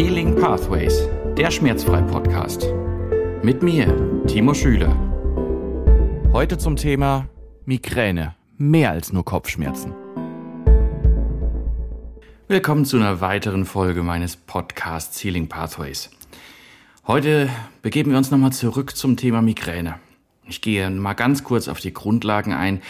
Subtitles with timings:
[0.00, 2.68] Healing Pathways, der Schmerzfrei-Podcast.
[3.42, 4.96] Mit mir, Timo Schüler.
[6.32, 7.26] Heute zum Thema
[7.64, 9.92] Migräne, mehr als nur Kopfschmerzen.
[12.46, 16.10] Willkommen zu einer weiteren Folge meines Podcasts Healing Pathways.
[17.08, 17.50] Heute
[17.82, 19.96] begeben wir uns nochmal zurück zum Thema Migräne.
[20.44, 22.82] Ich gehe mal ganz kurz auf die Grundlagen ein,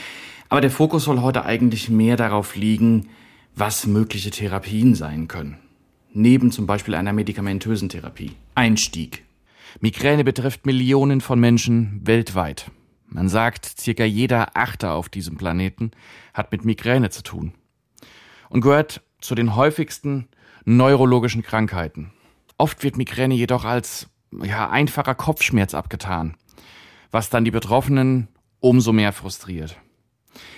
[0.50, 3.08] aber der Fokus soll heute eigentlich mehr darauf liegen,
[3.56, 5.56] was mögliche Therapien sein können
[6.18, 8.32] neben zum Beispiel einer medikamentösen Therapie.
[8.54, 9.24] Einstieg.
[9.80, 12.70] Migräne betrifft Millionen von Menschen weltweit.
[13.06, 15.92] Man sagt, circa jeder Achter auf diesem Planeten
[16.34, 17.54] hat mit Migräne zu tun
[18.50, 20.28] und gehört zu den häufigsten
[20.64, 22.12] neurologischen Krankheiten.
[22.58, 24.08] Oft wird Migräne jedoch als
[24.42, 26.36] ja, einfacher Kopfschmerz abgetan,
[27.10, 28.28] was dann die Betroffenen
[28.60, 29.76] umso mehr frustriert.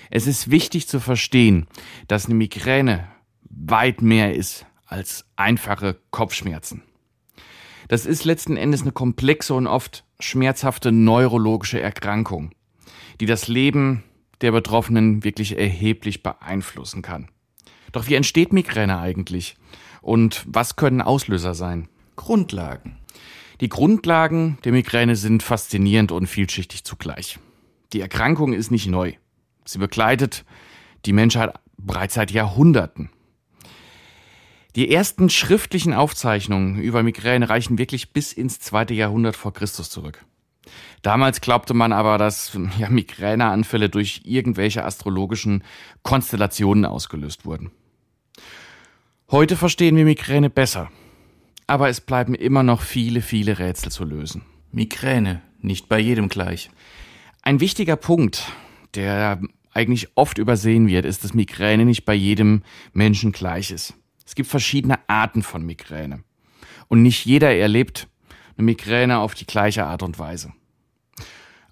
[0.09, 1.67] Es ist wichtig zu verstehen,
[2.07, 3.07] dass eine Migräne
[3.43, 6.83] weit mehr ist als einfache Kopfschmerzen.
[7.87, 12.51] Das ist letzten Endes eine komplexe und oft schmerzhafte neurologische Erkrankung,
[13.19, 14.03] die das Leben
[14.41, 17.29] der Betroffenen wirklich erheblich beeinflussen kann.
[17.91, 19.55] Doch wie entsteht Migräne eigentlich?
[20.01, 21.89] Und was können Auslöser sein?
[22.15, 22.97] Grundlagen.
[23.59, 27.39] Die Grundlagen der Migräne sind faszinierend und vielschichtig zugleich.
[27.93, 29.13] Die Erkrankung ist nicht neu.
[29.65, 30.45] Sie begleitet
[31.05, 33.09] die Menschheit bereits seit Jahrhunderten.
[34.75, 40.23] Die ersten schriftlichen Aufzeichnungen über Migräne reichen wirklich bis ins zweite Jahrhundert vor Christus zurück.
[41.01, 45.63] Damals glaubte man aber, dass ja, Migräneanfälle durch irgendwelche astrologischen
[46.03, 47.71] Konstellationen ausgelöst wurden.
[49.29, 50.89] Heute verstehen wir Migräne besser,
[51.67, 54.43] aber es bleiben immer noch viele, viele Rätsel zu lösen.
[54.71, 56.69] Migräne, nicht bei jedem gleich.
[57.41, 58.51] Ein wichtiger Punkt,
[58.95, 59.41] der
[59.73, 62.63] eigentlich oft übersehen wird, ist, dass Migräne nicht bei jedem
[62.93, 63.95] Menschen gleich ist.
[64.31, 66.23] Es gibt verschiedene Arten von Migräne.
[66.87, 68.07] Und nicht jeder erlebt
[68.55, 70.53] eine Migräne auf die gleiche Art und Weise.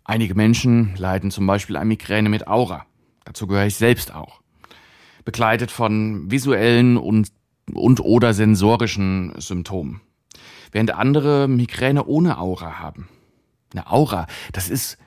[0.04, 2.86] Einige Menschen leiden zum Beispiel an Migräne mit Aura.
[3.24, 4.42] Dazu gehöre ich selbst auch.
[5.24, 7.32] Begleitet von visuellen und,
[7.72, 10.02] und oder sensorischen Symptomen.
[10.74, 13.08] Während andere Migräne ohne Aura haben.
[13.72, 14.98] Eine Aura, das ist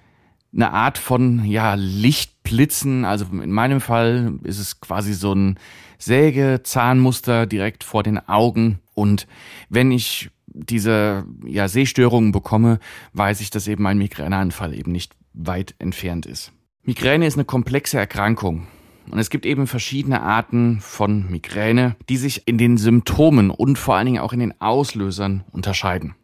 [0.54, 3.04] eine Art von ja, Lichtblitzen.
[3.04, 5.58] Also in meinem Fall ist es quasi so ein
[5.98, 8.80] Sägezahnmuster direkt vor den Augen.
[8.94, 9.26] Und
[9.68, 12.78] wenn ich diese ja, Sehstörungen bekomme,
[13.14, 16.52] weiß ich, dass eben ein Migräneanfall eben nicht weit entfernt ist.
[16.82, 18.66] Migräne ist eine komplexe Erkrankung.
[19.10, 23.96] Und es gibt eben verschiedene Arten von Migräne, die sich in den Symptomen und vor
[23.96, 26.14] allen Dingen auch in den Auslösern unterscheiden.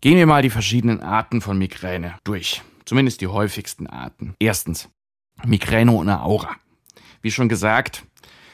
[0.00, 2.62] Gehen wir mal die verschiedenen Arten von Migräne durch.
[2.90, 4.34] Zumindest die häufigsten Arten.
[4.40, 4.88] Erstens,
[5.44, 6.56] Migräne ohne Aura.
[7.22, 8.04] Wie schon gesagt,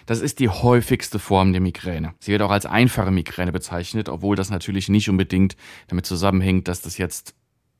[0.04, 2.12] das ist die häufigste Form der Migräne.
[2.20, 6.82] Sie wird auch als einfache Migräne bezeichnet, obwohl das natürlich nicht unbedingt damit zusammenhängt, dass
[6.82, 7.34] das jetzt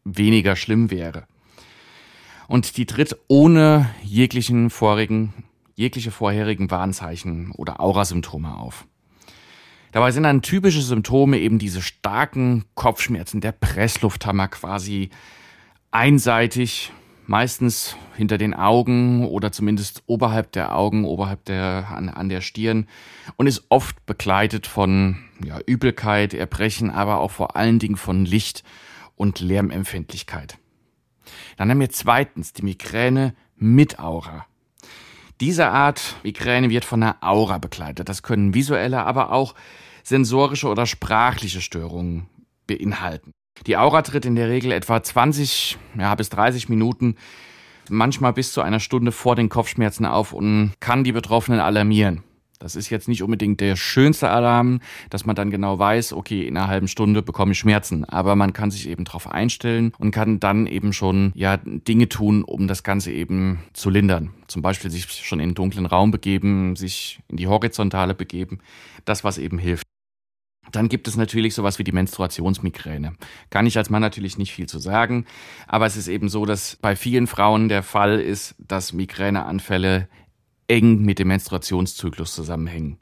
[0.04, 1.26] weniger schlimm wäre.
[2.48, 5.34] Und die tritt ohne jeglichen vorigen,
[5.74, 8.86] jegliche vorherigen Warnzeichen oder Aurasymptome auf.
[9.92, 15.10] Dabei sind dann typische Symptome eben diese starken Kopfschmerzen, der Presslufthammer quasi
[15.96, 16.92] einseitig
[17.26, 22.86] meistens hinter den Augen oder zumindest oberhalb der Augen, oberhalb der, an, an der Stirn
[23.36, 28.62] und ist oft begleitet von ja, Übelkeit, Erbrechen, aber auch vor allen Dingen von Licht-
[29.16, 30.58] und Lärmempfindlichkeit.
[31.56, 34.44] Dann haben wir zweitens die Migräne mit Aura.
[35.40, 38.10] Diese Art Migräne wird von einer Aura begleitet.
[38.10, 39.54] Das können visuelle, aber auch
[40.02, 42.28] sensorische oder sprachliche Störungen
[42.66, 43.32] beinhalten.
[43.66, 47.16] Die Aura tritt in der Regel etwa 20 ja, bis 30 Minuten,
[47.88, 52.22] manchmal bis zu einer Stunde vor den Kopfschmerzen auf und kann die Betroffenen alarmieren.
[52.58, 54.80] Das ist jetzt nicht unbedingt der schönste Alarm,
[55.10, 58.04] dass man dann genau weiß, okay, in einer halben Stunde bekomme ich Schmerzen.
[58.04, 62.44] Aber man kann sich eben darauf einstellen und kann dann eben schon ja Dinge tun,
[62.44, 64.30] um das Ganze eben zu lindern.
[64.48, 68.60] Zum Beispiel sich schon in den dunklen Raum begeben, sich in die Horizontale begeben.
[69.04, 69.86] Das, was eben hilft.
[70.72, 73.14] Dann gibt es natürlich sowas wie die Menstruationsmigräne.
[73.50, 75.26] Kann ich als Mann natürlich nicht viel zu sagen,
[75.66, 80.08] aber es ist eben so, dass bei vielen Frauen der Fall ist, dass Migräneanfälle
[80.68, 82.98] eng mit dem Menstruationszyklus zusammenhängen.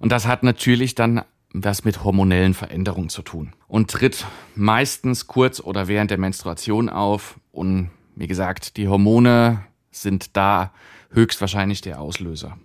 [0.00, 1.22] Und das hat natürlich dann
[1.54, 4.26] was mit hormonellen Veränderungen zu tun und tritt
[4.56, 10.72] meistens kurz oder während der Menstruation auf und wie gesagt, die Hormone sind da
[11.10, 12.58] höchstwahrscheinlich der Auslöser.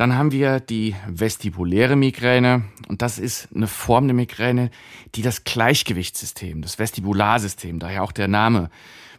[0.00, 4.70] Dann haben wir die vestibuläre Migräne und das ist eine Form der Migräne,
[5.14, 8.70] die das Gleichgewichtssystem, das Vestibularsystem, daher auch der Name,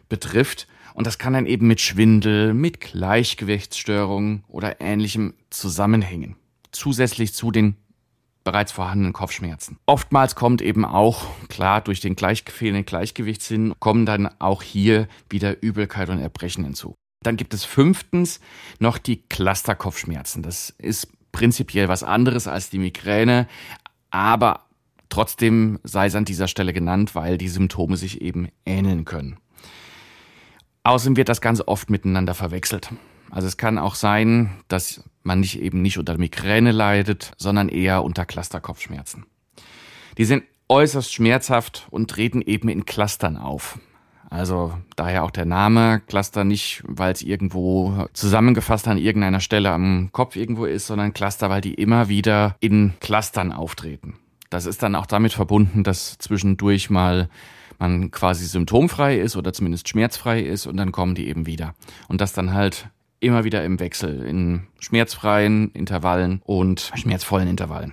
[0.08, 0.66] betrifft.
[0.94, 6.34] Und das kann dann eben mit Schwindel, mit Gleichgewichtsstörungen oder ähnlichem zusammenhängen.
[6.72, 7.76] Zusätzlich zu den
[8.42, 9.78] bereits vorhandenen Kopfschmerzen.
[9.86, 15.62] Oftmals kommt eben auch, klar, durch den gleich, fehlenden Gleichgewichtssinn, kommen dann auch hier wieder
[15.62, 16.96] Übelkeit und Erbrechen hinzu.
[17.22, 18.40] Dann gibt es fünftens
[18.78, 20.42] noch die Clusterkopfschmerzen.
[20.42, 23.48] Das ist prinzipiell was anderes als die Migräne,
[24.10, 24.66] aber
[25.08, 29.38] trotzdem sei es an dieser Stelle genannt, weil die Symptome sich eben ähneln können.
[30.84, 32.90] Außerdem wird das ganz oft miteinander verwechselt.
[33.30, 38.04] Also es kann auch sein, dass man nicht eben nicht unter Migräne leidet, sondern eher
[38.04, 39.24] unter Clusterkopfschmerzen.
[40.18, 43.78] Die sind äußerst schmerzhaft und treten eben in Clustern auf.
[44.32, 50.08] Also daher auch der Name Cluster nicht, weil es irgendwo zusammengefasst an irgendeiner Stelle am
[50.10, 54.14] Kopf irgendwo ist, sondern Cluster, weil die immer wieder in Clustern auftreten.
[54.48, 57.28] Das ist dann auch damit verbunden, dass zwischendurch mal
[57.78, 61.74] man quasi symptomfrei ist oder zumindest schmerzfrei ist und dann kommen die eben wieder.
[62.08, 62.88] Und das dann halt
[63.20, 67.92] immer wieder im Wechsel, in schmerzfreien Intervallen und schmerzvollen Intervallen.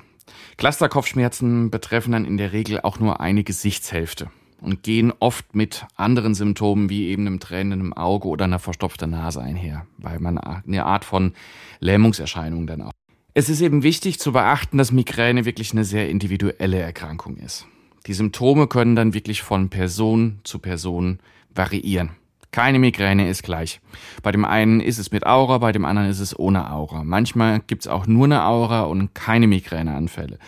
[0.55, 4.29] Clusterkopfschmerzen betreffen dann in der Regel auch nur eine Gesichtshälfte
[4.61, 9.41] und gehen oft mit anderen Symptomen wie eben einem tränenden Auge oder einer verstopften Nase
[9.41, 11.33] einher, weil man eine Art von
[11.79, 12.91] Lähmungserscheinung dann auch.
[13.33, 17.65] Es ist eben wichtig zu beachten, dass Migräne wirklich eine sehr individuelle Erkrankung ist.
[18.07, 21.19] Die Symptome können dann wirklich von Person zu Person
[21.53, 22.11] variieren.
[22.51, 23.79] Keine Migräne ist gleich.
[24.23, 27.03] Bei dem einen ist es mit Aura, bei dem anderen ist es ohne Aura.
[27.03, 30.39] Manchmal gibt es auch nur eine Aura und keine Migräneanfälle.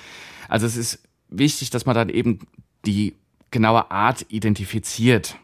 [0.49, 2.39] Also es ist wichtig, dass man dann eben
[2.85, 3.15] die
[3.51, 5.37] genaue Art identifiziert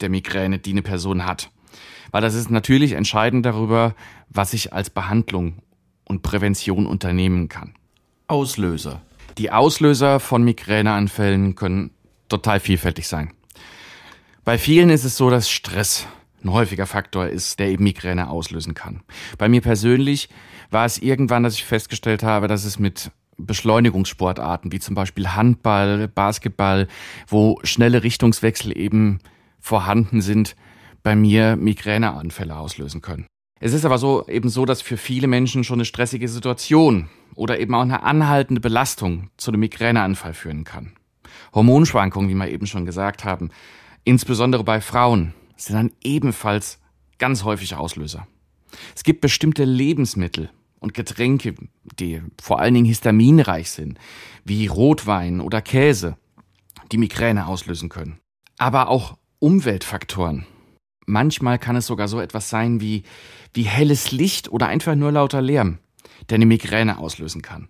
[0.00, 1.50] der Migräne, die eine Person hat.
[2.10, 3.94] Weil das ist natürlich entscheidend darüber,
[4.28, 5.62] was ich als Behandlung
[6.04, 7.74] und Prävention unternehmen kann.
[8.28, 9.02] Auslöser.
[9.38, 11.90] Die Auslöser von Migräneanfällen können
[12.28, 13.32] total vielfältig sein.
[14.44, 16.06] Bei vielen ist es so, dass Stress
[16.44, 19.02] ein häufiger Faktor ist, der eben Migräne auslösen kann.
[19.38, 20.28] Bei mir persönlich
[20.70, 26.08] war es irgendwann, dass ich festgestellt habe, dass es mit Beschleunigungssportarten wie zum Beispiel Handball,
[26.08, 26.88] Basketball,
[27.26, 29.18] wo schnelle Richtungswechsel eben
[29.60, 30.56] vorhanden sind,
[31.02, 33.26] bei mir Migräneanfälle auslösen können.
[33.60, 37.58] Es ist aber so eben so, dass für viele Menschen schon eine stressige Situation oder
[37.60, 40.92] eben auch eine anhaltende Belastung zu einem Migräneanfall führen kann.
[41.54, 43.50] Hormonschwankungen, wie wir eben schon gesagt haben,
[44.04, 46.78] insbesondere bei Frauen, sind dann ebenfalls
[47.18, 48.26] ganz häufig Auslöser.
[48.94, 50.50] Es gibt bestimmte Lebensmittel
[50.84, 51.56] und Getränke,
[51.98, 53.98] die vor allen Dingen histaminreich sind,
[54.44, 56.16] wie Rotwein oder Käse,
[56.92, 58.20] die Migräne auslösen können.
[58.58, 60.46] Aber auch Umweltfaktoren.
[61.06, 63.02] Manchmal kann es sogar so etwas sein wie,
[63.52, 65.78] wie helles Licht oder einfach nur lauter Lärm
[66.28, 67.68] der eine Migräne auslösen kann.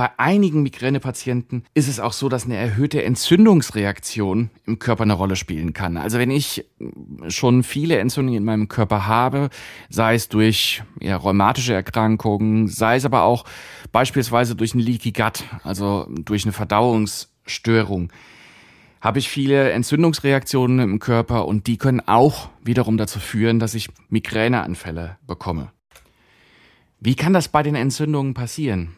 [0.00, 5.36] Bei einigen Migränepatienten ist es auch so, dass eine erhöhte Entzündungsreaktion im Körper eine Rolle
[5.36, 5.98] spielen kann.
[5.98, 6.64] Also wenn ich
[7.28, 9.50] schon viele Entzündungen in meinem Körper habe,
[9.90, 13.44] sei es durch ja, rheumatische Erkrankungen, sei es aber auch
[13.92, 18.10] beispielsweise durch ein Leaky Gut, also durch eine Verdauungsstörung,
[19.02, 23.90] habe ich viele Entzündungsreaktionen im Körper und die können auch wiederum dazu führen, dass ich
[24.08, 25.72] Migräneanfälle bekomme.
[27.00, 28.96] Wie kann das bei den Entzündungen passieren?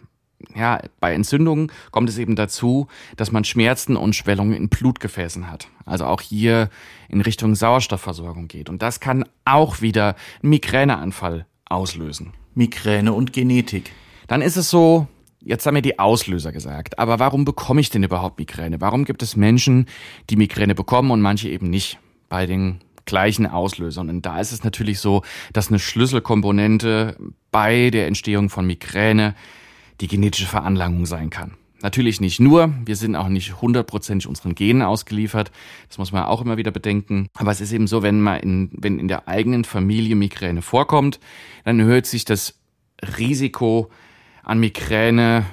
[0.55, 5.69] Ja, bei Entzündungen kommt es eben dazu, dass man Schmerzen und Schwellungen in Blutgefäßen hat.
[5.85, 6.71] Also auch hier
[7.09, 8.69] in Richtung Sauerstoffversorgung geht.
[8.69, 12.33] Und das kann auch wieder einen Migräneanfall auslösen.
[12.55, 13.93] Migräne und Genetik.
[14.27, 15.07] Dann ist es so,
[15.41, 16.99] jetzt haben wir die Auslöser gesagt.
[16.99, 18.81] Aber warum bekomme ich denn überhaupt Migräne?
[18.81, 19.87] Warum gibt es Menschen,
[20.31, 21.99] die Migräne bekommen und manche eben nicht?
[22.29, 24.09] Bei den gleichen Auslösern.
[24.09, 27.17] Und da ist es natürlich so, dass eine Schlüsselkomponente
[27.51, 29.35] bei der Entstehung von Migräne
[30.03, 31.53] die genetische Veranlagung sein kann.
[31.81, 35.51] Natürlich nicht nur, wir sind auch nicht hundertprozentig unseren Genen ausgeliefert,
[35.89, 37.27] das muss man auch immer wieder bedenken.
[37.35, 41.19] Aber es ist eben so, wenn man in, wenn in der eigenen Familie Migräne vorkommt,
[41.65, 42.61] dann erhöht sich das
[43.19, 43.91] Risiko
[44.45, 45.45] an Migräne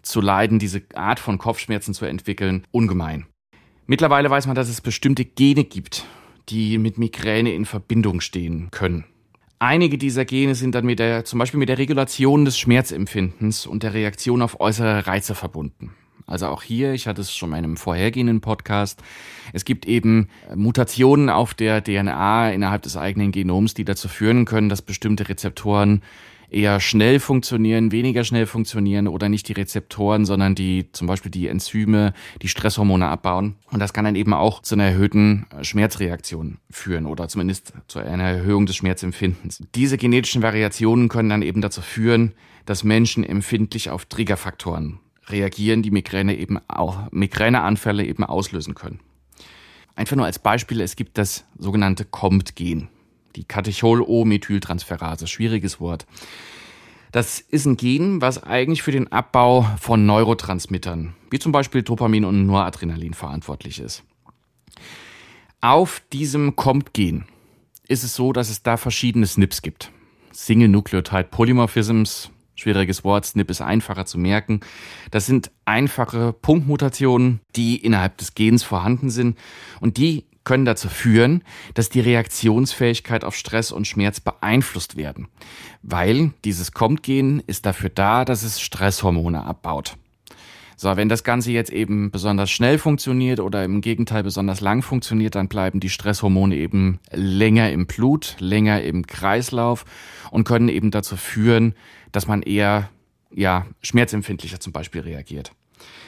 [0.00, 3.26] zu leiden, diese Art von Kopfschmerzen zu entwickeln, ungemein.
[3.86, 6.06] Mittlerweile weiß man, dass es bestimmte Gene gibt,
[6.48, 9.04] die mit Migräne in Verbindung stehen können.
[9.66, 13.82] Einige dieser Gene sind dann mit der, zum Beispiel mit der Regulation des Schmerzempfindens und
[13.82, 15.94] der Reaktion auf äußere Reize verbunden.
[16.26, 19.02] Also auch hier, ich hatte es schon in einem vorhergehenden Podcast,
[19.54, 24.68] es gibt eben Mutationen auf der DNA innerhalb des eigenen Genoms, die dazu führen können,
[24.68, 26.02] dass bestimmte Rezeptoren
[26.54, 31.48] eher schnell funktionieren, weniger schnell funktionieren oder nicht die Rezeptoren, sondern die zum Beispiel die
[31.48, 33.56] Enzyme, die Stresshormone abbauen.
[33.70, 37.98] Und das kann dann eben auch zu einer erhöhten äh, Schmerzreaktion führen oder zumindest zu
[37.98, 39.62] einer Erhöhung des Schmerzempfindens.
[39.74, 42.32] Diese genetischen Variationen können dann eben dazu führen,
[42.66, 49.00] dass Menschen empfindlich auf Triggerfaktoren reagieren, die Migräne eben auch, Migräneanfälle eben auslösen können.
[49.96, 52.88] Einfach nur als Beispiel, es gibt das sogenannte COMT-Gen
[53.36, 56.06] die Katechol-O-Methyltransferase, schwieriges Wort.
[57.12, 62.24] Das ist ein Gen, was eigentlich für den Abbau von Neurotransmittern, wie zum Beispiel Dopamin
[62.24, 64.02] und Noradrenalin, verantwortlich ist.
[65.60, 67.24] Auf diesem COMT-Gen
[67.86, 69.92] ist es so, dass es da verschiedene SNPs gibt.
[70.32, 74.60] Single Nucleotide Polymorphisms, schwieriges Wort, SNP ist einfacher zu merken.
[75.10, 79.38] Das sind einfache Punktmutationen, die innerhalb des Gens vorhanden sind
[79.80, 81.42] und die können dazu führen,
[81.74, 85.28] dass die Reaktionsfähigkeit auf Stress und Schmerz beeinflusst werden,
[85.82, 89.96] weil dieses COMT-Gen ist dafür da, dass es Stresshormone abbaut.
[90.76, 95.36] So, wenn das Ganze jetzt eben besonders schnell funktioniert oder im Gegenteil besonders lang funktioniert,
[95.36, 99.84] dann bleiben die Stresshormone eben länger im Blut, länger im Kreislauf
[100.30, 101.74] und können eben dazu führen,
[102.10, 102.90] dass man eher
[103.32, 105.52] ja, schmerzempfindlicher zum Beispiel reagiert.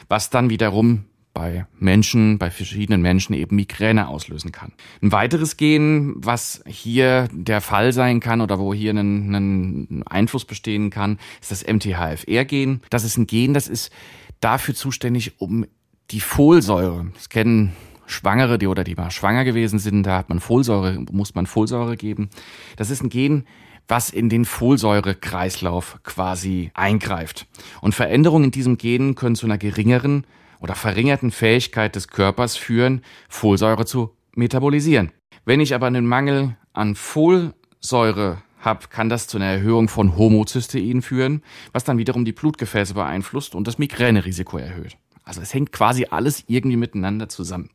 [0.08, 1.04] Was dann wiederum
[1.36, 4.72] bei Menschen, bei verschiedenen Menschen eben Migräne auslösen kann.
[5.02, 10.46] Ein weiteres Gen, was hier der Fall sein kann oder wo hier ein, ein Einfluss
[10.46, 12.80] bestehen kann, ist das MTHFR-Gen.
[12.88, 13.92] Das ist ein Gen, das ist
[14.40, 15.66] dafür zuständig, um
[16.10, 17.72] die Folsäure, das kennen
[18.06, 21.98] Schwangere, die oder die mal schwanger gewesen sind, da hat man Folsäure, muss man Folsäure
[21.98, 22.30] geben.
[22.76, 23.44] Das ist ein Gen,
[23.88, 27.46] was in den Folsäurekreislauf quasi eingreift.
[27.82, 30.24] Und Veränderungen in diesem Gen können zu einer geringeren
[30.60, 35.12] oder verringerten Fähigkeit des Körpers führen, Folsäure zu metabolisieren.
[35.44, 41.02] Wenn ich aber einen Mangel an Folsäure habe, kann das zu einer Erhöhung von Homozystein
[41.02, 44.96] führen, was dann wiederum die Blutgefäße beeinflusst und das Migränerisiko erhöht.
[45.24, 47.70] Also es hängt quasi alles irgendwie miteinander zusammen.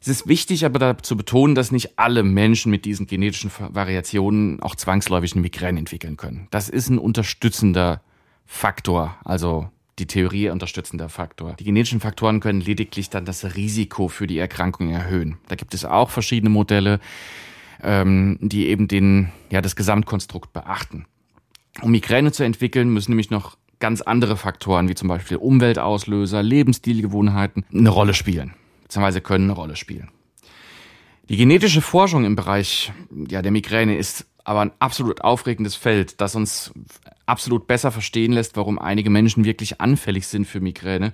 [0.00, 4.74] Es ist wichtig aber zu betonen, dass nicht alle Menschen mit diesen genetischen Variationen auch
[4.74, 6.48] zwangsläufig eine Migräne entwickeln können.
[6.50, 8.02] Das ist ein unterstützender
[8.44, 9.70] Faktor, also
[10.02, 11.54] die Theorie unterstützender Faktor.
[11.54, 15.38] Die genetischen Faktoren können lediglich dann das Risiko für die Erkrankung erhöhen.
[15.46, 16.98] Da gibt es auch verschiedene Modelle,
[17.82, 21.06] ähm, die eben den, ja, das Gesamtkonstrukt beachten.
[21.82, 27.64] Um Migräne zu entwickeln, müssen nämlich noch ganz andere Faktoren, wie zum Beispiel Umweltauslöser, Lebensstilgewohnheiten,
[27.72, 30.10] eine Rolle spielen, beziehungsweise können eine Rolle spielen.
[31.28, 32.92] Die genetische Forschung im Bereich
[33.28, 36.72] ja, der Migräne ist aber ein absolut aufregendes Feld, das uns
[37.26, 41.12] absolut besser verstehen lässt, warum einige Menschen wirklich anfällig sind für Migräne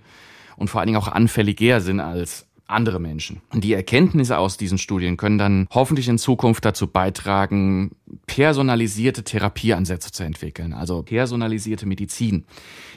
[0.57, 3.41] und vor allen Dingen auch anfälliger sind als andere Menschen.
[3.53, 7.93] Und die Erkenntnisse aus diesen Studien können dann hoffentlich in Zukunft dazu beitragen,
[8.27, 12.45] personalisierte Therapieansätze zu entwickeln, also personalisierte Medizin,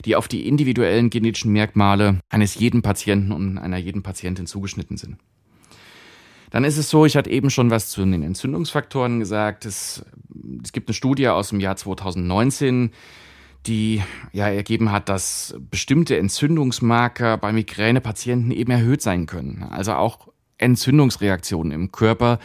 [0.05, 5.17] die auf die individuellen genetischen Merkmale eines jeden Patienten und einer jeden Patientin zugeschnitten sind.
[6.51, 9.65] Dann ist es so, ich hatte eben schon was zu den Entzündungsfaktoren gesagt.
[9.65, 10.05] Es,
[10.61, 12.91] es gibt eine Studie aus dem Jahr 2019,
[13.65, 14.03] die
[14.33, 19.63] ja ergeben hat, dass bestimmte Entzündungsmarker bei Migränepatienten eben erhöht sein können.
[19.63, 20.27] Also auch
[20.57, 22.39] Entzündungsreaktionen im Körper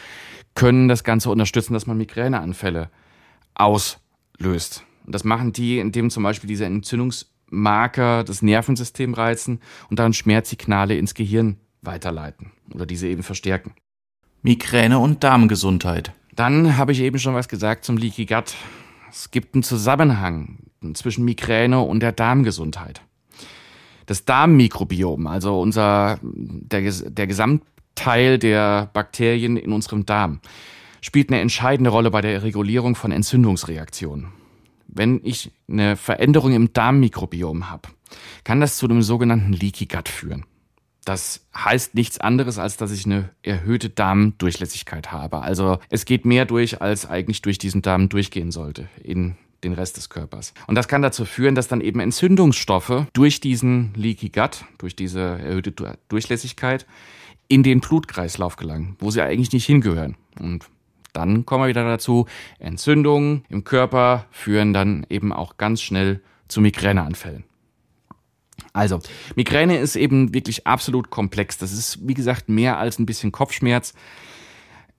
[0.54, 2.90] können das Ganze unterstützen, dass man Migräneanfälle
[3.54, 4.84] auslöst.
[5.04, 9.60] Und das machen die, indem zum Beispiel diese Entzündungsmarker das Nervensystem reizen
[9.90, 13.75] und dann Schmerzsignale ins Gehirn weiterleiten oder diese eben verstärken.
[14.42, 16.12] Migräne und Darmgesundheit.
[16.34, 18.54] Dann habe ich eben schon was gesagt zum Leaky Gut.
[19.10, 20.58] Es gibt einen Zusammenhang
[20.94, 23.00] zwischen Migräne und der Darmgesundheit.
[24.04, 30.40] Das Darmmikrobiom, also unser, der, der Gesamtteil der Bakterien in unserem Darm,
[31.00, 34.28] spielt eine entscheidende Rolle bei der Regulierung von Entzündungsreaktionen.
[34.86, 37.88] Wenn ich eine Veränderung im Darmmikrobiom habe,
[38.44, 40.44] kann das zu einem sogenannten Leaky Gut führen.
[41.06, 45.38] Das heißt nichts anderes, als dass ich eine erhöhte Darmdurchlässigkeit habe.
[45.38, 49.98] Also es geht mehr durch, als eigentlich durch diesen Darm durchgehen sollte in den Rest
[49.98, 50.52] des Körpers.
[50.66, 55.20] Und das kann dazu führen, dass dann eben Entzündungsstoffe durch diesen Leaky Gut, durch diese
[55.20, 55.72] erhöhte
[56.08, 56.86] Durchlässigkeit,
[57.46, 60.16] in den Blutkreislauf gelangen, wo sie eigentlich nicht hingehören.
[60.40, 60.66] Und
[61.12, 62.26] dann kommen wir wieder dazu,
[62.58, 67.44] Entzündungen im Körper führen dann eben auch ganz schnell zu Migräneanfällen.
[68.76, 69.00] Also,
[69.37, 71.56] Migräne ist eben wirklich absolut komplex.
[71.56, 73.95] Das ist, wie gesagt, mehr als ein bisschen Kopfschmerz.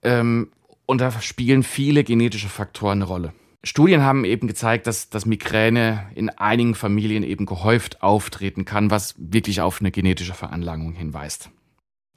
[0.02, 0.50] Ähm,
[0.88, 3.34] und da spielen viele genetische Faktoren eine Rolle.
[3.64, 9.14] Studien haben eben gezeigt, dass, dass Migräne in einigen Familien eben gehäuft auftreten kann, was
[9.20, 11.52] wirklich auf eine genetische Veranlagung hinweist.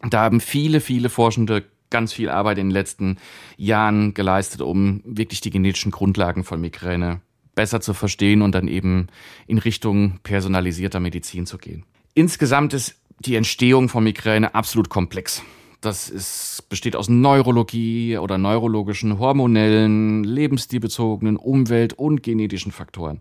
[0.08, 3.18] Da haben viele, viele Forschende ganz viel Arbeit in den letzten
[3.58, 7.20] Jahren geleistet, um wirklich die genetischen Grundlagen von Migräne
[7.60, 9.08] besser zu verstehen und dann eben
[9.46, 11.84] in Richtung personalisierter Medizin zu gehen.
[12.14, 15.42] Insgesamt ist die Entstehung von Migräne absolut komplex.
[15.82, 23.20] Das ist, besteht aus Neurologie oder neurologischen, hormonellen, lebensstilbezogenen, Umwelt- und genetischen Faktoren.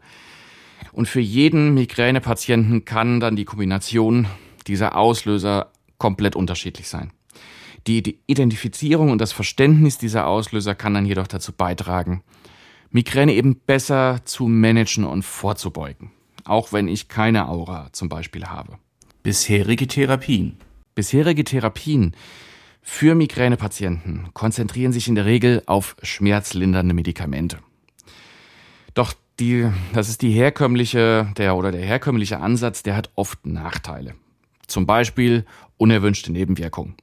[0.93, 4.25] Und für jeden Migränepatienten kann dann die Kombination
[4.67, 7.11] dieser Auslöser komplett unterschiedlich sein.
[7.87, 12.23] Die, die Identifizierung und das Verständnis dieser Auslöser kann dann jedoch dazu beitragen,
[12.91, 16.11] Migräne eben besser zu managen und vorzubeugen.
[16.43, 18.79] Auch wenn ich keine Aura zum Beispiel habe.
[19.21, 20.57] Bisherige Therapien.
[20.95, 22.15] Bisherige Therapien
[22.81, 27.59] für Migränepatienten konzentrieren sich in der Regel auf schmerzlindernde Medikamente.
[28.95, 34.15] Doch die, das ist die herkömmliche, der oder der herkömmliche Ansatz, der hat oft Nachteile.
[34.67, 35.45] Zum Beispiel
[35.77, 36.95] unerwünschte Nebenwirkungen.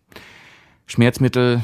[0.86, 1.62] Schmerzmittel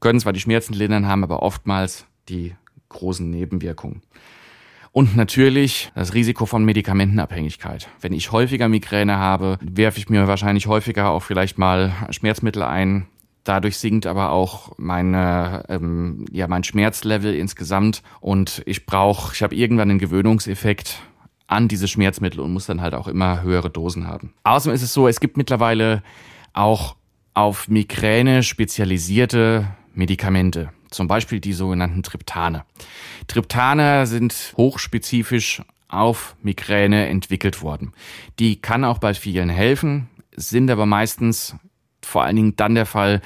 [0.00, 2.54] können zwar die Schmerzen lindern, haben aber oftmals die
[2.88, 4.02] großen Nebenwirkungen.
[4.92, 7.88] Und natürlich das Risiko von Medikamentenabhängigkeit.
[8.00, 13.06] Wenn ich häufiger Migräne habe, werfe ich mir wahrscheinlich häufiger auch vielleicht mal Schmerzmittel ein.
[13.44, 19.54] Dadurch sinkt aber auch meine, ähm, ja, mein Schmerzlevel insgesamt und ich brauche, ich habe
[19.54, 21.00] irgendwann einen Gewöhnungseffekt
[21.46, 24.34] an diese Schmerzmittel und muss dann halt auch immer höhere Dosen haben.
[24.44, 26.02] Außerdem ist es so, es gibt mittlerweile
[26.52, 26.96] auch
[27.32, 32.64] auf Migräne spezialisierte Medikamente, zum Beispiel die sogenannten Triptane.
[33.26, 37.92] Triptane sind hochspezifisch auf Migräne entwickelt worden.
[38.38, 41.56] Die kann auch bei vielen helfen, sind aber meistens
[42.02, 43.20] vor allen Dingen dann der Fall,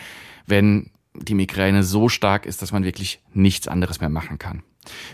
[0.46, 4.62] wenn die Migräne so stark ist, dass man wirklich nichts anderes mehr machen kann.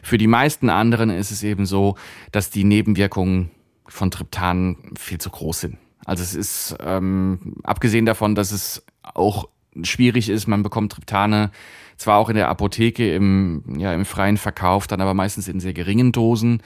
[0.02, 1.96] Für die meisten anderen ist es eben so,
[2.32, 3.50] dass die Nebenwirkungen
[3.86, 5.78] von Triptanen viel zu groß sind.
[6.04, 9.48] Also es ist, ähm, abgesehen davon, dass es auch
[9.82, 11.50] schwierig ist, man bekommt Triptane
[11.98, 15.74] zwar auch in der Apotheke im, ja, im freien Verkauf, dann aber meistens in sehr
[15.74, 16.62] geringen Dosen.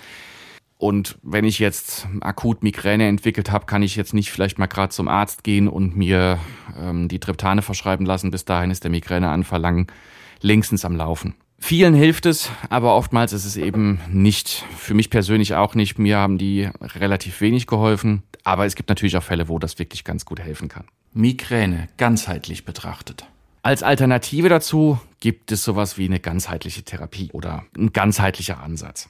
[0.78, 4.92] Und wenn ich jetzt akut Migräne entwickelt habe, kann ich jetzt nicht vielleicht mal gerade
[4.92, 6.40] zum Arzt gehen und mir
[6.76, 8.32] ähm, die Triptane verschreiben lassen.
[8.32, 9.92] Bis dahin ist der Migräneanfall lang
[10.40, 11.34] längstens am Laufen.
[11.60, 15.96] Vielen hilft es, aber oftmals ist es eben nicht, für mich persönlich auch nicht.
[15.96, 20.02] Mir haben die relativ wenig geholfen, aber es gibt natürlich auch Fälle, wo das wirklich
[20.02, 20.86] ganz gut helfen kann.
[21.12, 23.24] Migräne ganzheitlich betrachtet.
[23.62, 29.08] Als Alternative dazu gibt es sowas wie eine ganzheitliche Therapie oder ein ganzheitlicher Ansatz.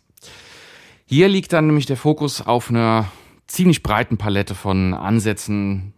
[1.06, 3.10] Hier liegt dann nämlich der Fokus auf einer
[3.46, 5.94] ziemlich breiten Palette von Ansätzen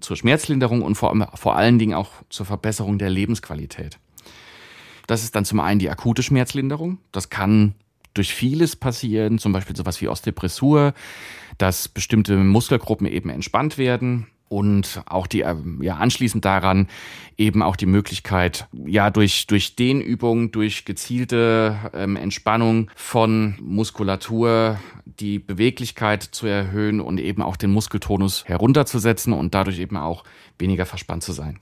[0.00, 3.98] zur Schmerzlinderung und vor, vor allen Dingen auch zur Verbesserung der Lebensqualität.
[5.06, 6.98] Das ist dann zum einen die akute Schmerzlinderung.
[7.12, 7.74] Das kann
[8.14, 10.94] durch vieles passieren, zum Beispiel sowas wie Osteopressur,
[11.58, 16.88] dass bestimmte Muskelgruppen eben entspannt werden und auch die äh, ja anschließend daran
[17.38, 25.38] eben auch die Möglichkeit ja durch durch Dehnübungen durch gezielte ähm, Entspannung von Muskulatur die
[25.38, 30.24] Beweglichkeit zu erhöhen und eben auch den Muskeltonus herunterzusetzen und dadurch eben auch
[30.58, 31.58] weniger verspannt zu sein.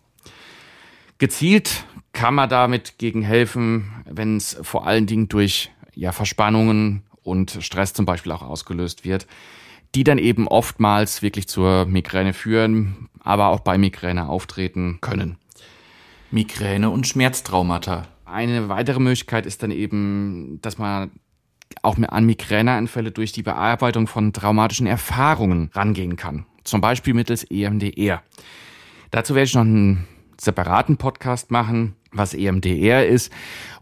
[1.19, 7.59] Gezielt kann man damit gegen helfen, wenn es vor allen Dingen durch ja, Verspannungen und
[7.61, 9.27] Stress zum Beispiel auch ausgelöst wird,
[9.95, 15.37] die dann eben oftmals wirklich zur Migräne führen, aber auch bei Migräne auftreten können.
[16.31, 18.07] Migräne und Schmerztraumata.
[18.25, 21.11] Eine weitere Möglichkeit ist dann eben, dass man
[21.83, 26.47] auch an Migräneanfälle durch die Bearbeitung von traumatischen Erfahrungen rangehen kann.
[26.65, 28.23] Zum Beispiel mittels EMDR.
[29.11, 30.07] Dazu werde ich noch einen
[30.39, 33.33] separaten Podcast machen, was EMDR ist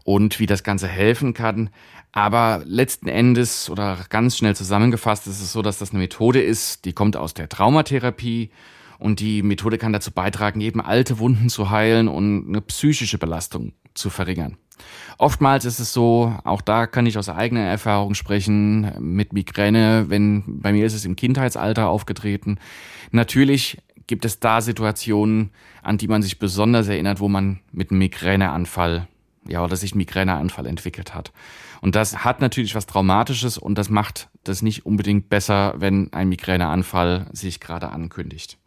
[0.03, 1.69] und wie das Ganze helfen kann.
[2.11, 6.85] Aber letzten Endes oder ganz schnell zusammengefasst ist es so, dass das eine Methode ist,
[6.85, 8.49] die kommt aus der Traumatherapie
[8.97, 13.73] und die Methode kann dazu beitragen, eben alte Wunden zu heilen und eine psychische Belastung
[13.93, 14.57] zu verringern.
[15.17, 20.43] Oftmals ist es so, auch da kann ich aus eigener Erfahrung sprechen, mit Migräne, wenn,
[20.61, 22.59] bei mir ist es im Kindheitsalter aufgetreten.
[23.11, 25.51] Natürlich gibt es da Situationen,
[25.83, 29.07] an die man sich besonders erinnert, wo man mit einem Migräneanfall,
[29.47, 31.31] ja, oder sich Migräneanfall entwickelt hat.
[31.81, 36.29] Und das hat natürlich was Traumatisches und das macht das nicht unbedingt besser, wenn ein
[36.29, 38.57] Migräneanfall sich gerade ankündigt.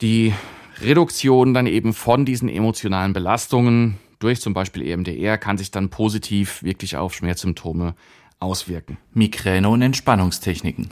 [0.00, 0.32] Die
[0.80, 6.62] Reduktion dann eben von diesen emotionalen Belastungen durch zum Beispiel EMDR kann sich dann positiv
[6.62, 7.94] wirklich auf Schmerzsymptome
[8.40, 8.98] auswirken.
[9.12, 10.88] Migräne und Entspannungstechniken.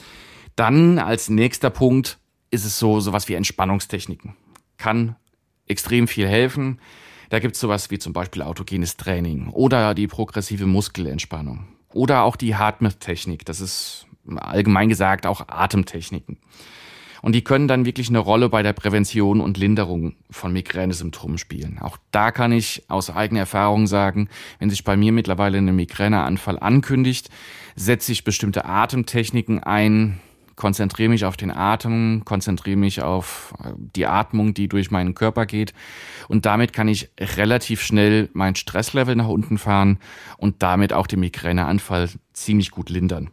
[0.56, 2.18] Dann als nächster Punkt
[2.50, 4.36] ist es so sowas wie Entspannungstechniken.
[4.76, 5.16] Kann
[5.66, 6.78] extrem viel helfen.
[7.32, 11.64] Da gibt es sowas wie zum Beispiel autogenes Training oder die progressive Muskelentspannung
[11.94, 13.46] oder auch die Hartmouth-Technik.
[13.46, 16.36] Das ist allgemein gesagt auch Atemtechniken.
[17.22, 21.78] Und die können dann wirklich eine Rolle bei der Prävention und Linderung von Migränesymptomen spielen.
[21.80, 26.58] Auch da kann ich aus eigener Erfahrung sagen, wenn sich bei mir mittlerweile ein Migräneanfall
[26.58, 27.30] ankündigt,
[27.76, 30.20] setze ich bestimmte Atemtechniken ein,
[30.56, 35.46] konzentriere mich auf den Atem, konzentriere mich auf äh, die Atmung, die durch meinen Körper
[35.46, 35.72] geht.
[36.28, 39.98] Und damit kann ich relativ schnell mein Stresslevel nach unten fahren
[40.36, 43.30] und damit auch den Migräneanfall ziemlich gut lindern.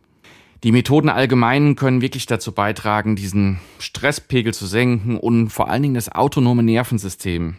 [0.64, 5.96] Die Methoden allgemein können wirklich dazu beitragen, diesen Stresspegel zu senken und vor allen Dingen
[5.96, 7.56] das autonome Nervensystem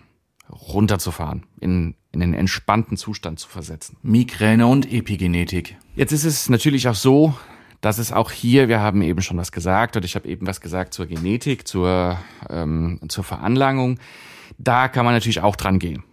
[0.50, 3.96] runterzufahren, in, in einen entspannten Zustand zu versetzen.
[4.02, 5.76] Migräne und Epigenetik.
[5.94, 7.34] Jetzt ist es natürlich auch so,
[7.80, 10.60] dass es auch hier, wir haben eben schon was gesagt, und ich habe eben was
[10.60, 13.98] gesagt zur Genetik, zur, ähm, zur Veranlagung.
[14.58, 16.04] Da kann man natürlich auch dran gehen.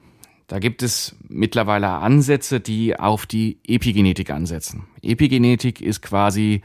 [0.48, 4.88] Da gibt es mittlerweile Ansätze, die auf die Epigenetik ansetzen.
[5.02, 6.62] Epigenetik ist quasi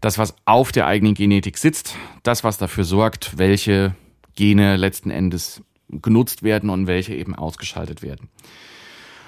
[0.00, 3.96] das, was auf der eigenen Genetik sitzt, das, was dafür sorgt, welche
[4.36, 8.28] Gene letzten Endes genutzt werden und welche eben ausgeschaltet werden.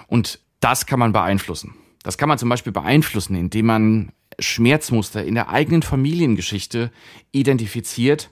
[0.06, 1.74] Und das kann man beeinflussen.
[2.04, 6.90] Das kann man zum Beispiel beeinflussen, indem man Schmerzmuster in der eigenen Familiengeschichte
[7.32, 8.30] identifiziert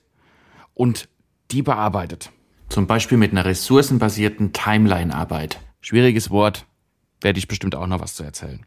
[0.75, 1.09] und
[1.51, 2.31] die bearbeitet.
[2.69, 5.61] Zum Beispiel mit einer ressourcenbasierten Timeline-Arbeit.
[5.81, 6.67] Schwieriges Wort,
[7.21, 8.65] werde ich bestimmt auch noch was zu erzählen.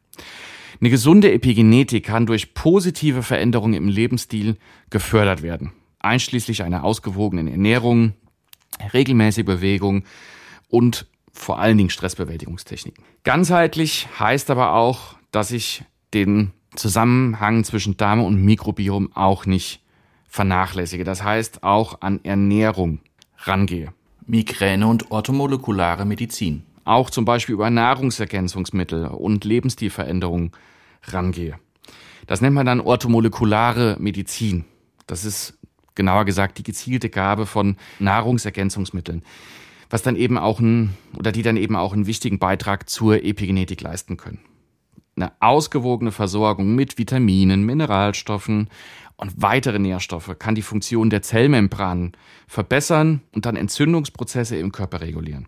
[0.79, 4.57] Eine gesunde Epigenetik kann durch positive Veränderungen im Lebensstil
[4.89, 8.13] gefördert werden, einschließlich einer ausgewogenen Ernährung,
[8.93, 10.03] regelmäßige Bewegung
[10.67, 13.03] und vor allen Dingen Stressbewältigungstechniken.
[13.23, 19.81] Ganzheitlich heißt aber auch, dass ich den Zusammenhang zwischen Darm und Mikrobiom auch nicht
[20.27, 21.03] vernachlässige.
[21.03, 22.99] Das heißt auch an Ernährung
[23.39, 23.93] rangehe.
[24.27, 26.63] Migräne und orthomolekulare Medizin.
[26.83, 30.51] Auch zum Beispiel über Nahrungsergänzungsmittel und Lebensstilveränderungen
[31.03, 31.59] rangehe.
[32.27, 34.65] Das nennt man dann orthomolekulare Medizin.
[35.07, 35.57] Das ist
[35.93, 39.23] genauer gesagt die gezielte Gabe von Nahrungsergänzungsmitteln,
[39.89, 43.81] was dann eben auch ein, oder die dann eben auch einen wichtigen Beitrag zur Epigenetik
[43.81, 44.39] leisten können.
[45.15, 48.69] Eine ausgewogene Versorgung mit Vitaminen, Mineralstoffen
[49.15, 52.12] und weitere Nährstoffe kann die Funktion der Zellmembran
[52.47, 55.47] verbessern und dann Entzündungsprozesse im Körper regulieren.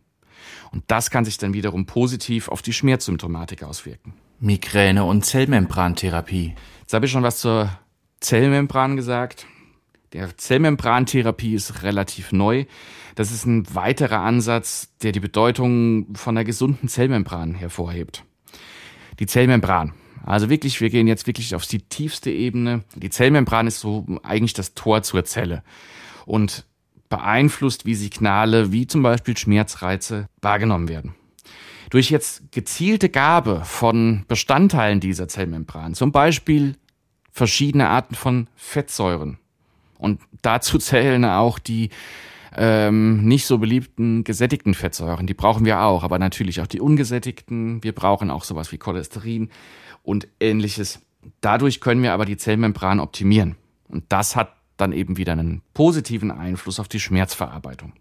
[0.72, 4.14] Und das kann sich dann wiederum positiv auf die Schmerzsymptomatik auswirken.
[4.40, 6.56] Migräne und Zellmembrantherapie.
[6.82, 7.70] Jetzt habe ich schon was zur
[8.22, 9.48] Zellmembran gesagt.
[10.14, 12.66] Der Zellmembrantherapie ist relativ neu.
[13.16, 18.24] Das ist ein weiterer Ansatz, der die Bedeutung von einer gesunden Zellmembran hervorhebt.
[19.20, 19.94] Die Zellmembran.
[20.26, 22.84] Also wirklich, wir gehen jetzt wirklich auf die tiefste Ebene.
[22.96, 25.64] Die Zellmembran ist so eigentlich das Tor zur Zelle
[26.26, 26.66] und
[27.10, 31.16] beeinflusst, wie Signale wie zum Beispiel Schmerzreize wahrgenommen werden.
[31.90, 36.76] Durch jetzt gezielte Gabe von Bestandteilen dieser Zellmembran, zum Beispiel
[37.32, 39.40] verschiedene Arten von Fettsäuren,
[39.98, 41.90] und dazu zählen auch die
[42.58, 45.28] ähm, nicht so beliebten gesättigten Fettsäuren.
[45.28, 47.84] Die brauchen wir auch, aber natürlich auch die ungesättigten.
[47.84, 49.50] Wir brauchen auch sowas wie Cholesterin
[50.04, 51.00] und ähnliches.
[51.41, 53.56] Dadurch können wir aber die Zellmembran optimieren.
[53.88, 57.93] Und das hat dann eben wieder einen positiven Einfluss auf die Schmerzverarbeitung.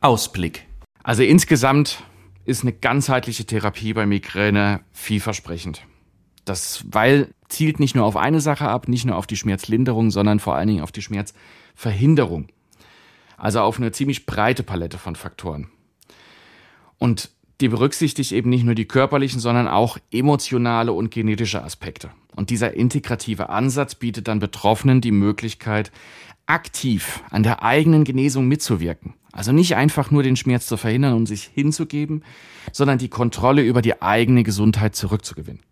[0.00, 0.66] Ausblick.
[1.02, 2.02] Also insgesamt
[2.44, 5.82] ist eine ganzheitliche Therapie bei Migräne vielversprechend.
[6.44, 10.40] Das, weil zielt nicht nur auf eine Sache ab, nicht nur auf die Schmerzlinderung, sondern
[10.40, 12.48] vor allen Dingen auf die Schmerzverhinderung.
[13.44, 15.68] Also auf eine ziemlich breite Palette von Faktoren.
[16.96, 17.28] Und
[17.60, 22.08] die berücksichtigt eben nicht nur die körperlichen, sondern auch emotionale und genetische Aspekte.
[22.34, 25.92] Und dieser integrative Ansatz bietet dann Betroffenen die Möglichkeit,
[26.46, 29.12] aktiv an der eigenen Genesung mitzuwirken.
[29.30, 32.24] Also nicht einfach nur den Schmerz zu verhindern und sich hinzugeben,
[32.72, 35.62] sondern die Kontrolle über die eigene Gesundheit zurückzugewinnen.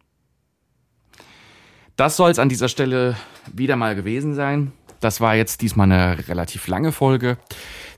[1.97, 3.17] Das soll es an dieser Stelle
[3.51, 4.73] wieder mal gewesen sein.
[5.03, 7.37] Das war jetzt diesmal eine relativ lange Folge.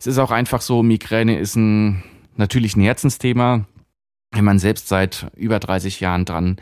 [0.00, 2.02] Es ist auch einfach so, Migräne ist ein
[2.36, 3.66] natürlich ein Herzensthema,
[4.32, 6.56] wenn man selbst seit über 30 Jahren dran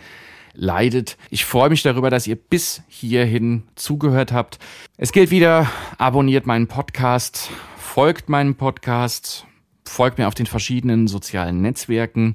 [0.52, 1.16] leidet.
[1.31, 4.59] Ich freue mich darüber, dass ihr bis hierhin zugehört habt.
[4.96, 9.46] Es gilt wieder, abonniert meinen Podcast, folgt meinem Podcast,
[9.85, 12.35] folgt mir auf den verschiedenen sozialen Netzwerken,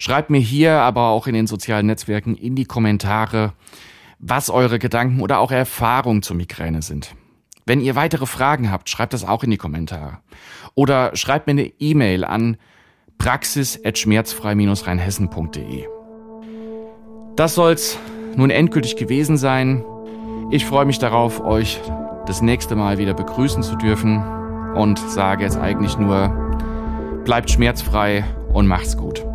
[0.00, 3.52] schreibt mir hier, aber auch in den sozialen Netzwerken in die Kommentare,
[4.18, 7.14] was eure Gedanken oder auch Erfahrungen zur Migräne sind.
[7.66, 10.18] Wenn ihr weitere Fragen habt, schreibt das auch in die Kommentare.
[10.74, 12.58] Oder schreibt mir eine E-Mail an
[13.18, 15.86] praxis.schmerzfrei-rheinhessen.de.
[17.34, 17.98] Das soll's
[18.36, 19.84] nun endgültig gewesen sein.
[20.52, 21.80] Ich freue mich darauf, euch
[22.26, 24.22] das nächste Mal wieder begrüßen zu dürfen
[24.74, 26.28] und sage jetzt eigentlich nur,
[27.24, 29.25] bleibt schmerzfrei und macht's gut.